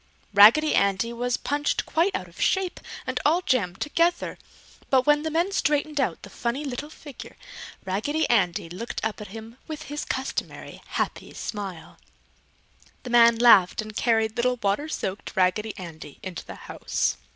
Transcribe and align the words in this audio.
Raggedy 0.33 0.73
Andy 0.73 1.13
was 1.13 1.37
punched 1.37 1.85
quite 1.85 2.15
out 2.15 2.27
of 2.27 2.41
shape 2.41 2.79
and 3.05 3.19
all 3.23 3.43
jammed 3.43 3.79
together, 3.79 4.39
but 4.89 5.05
when 5.05 5.21
the 5.21 5.29
man 5.29 5.51
straightened 5.51 6.01
out 6.01 6.23
the 6.23 6.29
funny 6.31 6.65
little 6.65 6.89
figure, 6.89 7.37
Raggedy 7.85 8.27
Andy 8.27 8.67
looked 8.67 8.99
up 9.05 9.21
at 9.21 9.27
him 9.27 9.57
with 9.67 9.83
his 9.83 10.03
customary 10.03 10.81
happy 10.87 11.31
smile. 11.35 11.99
The 13.03 13.11
man 13.11 13.35
laughed 13.35 13.79
and 13.79 13.95
carried 13.95 14.35
little 14.37 14.55
water 14.63 14.89
soaked 14.89 15.35
Raggedy 15.35 15.77
Andy 15.77 16.17
into 16.23 16.45
the 16.45 16.55
house. 16.65 17.17